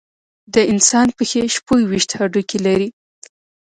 [0.53, 2.87] د انسان پښې شپږ ویشت هډوکي لري.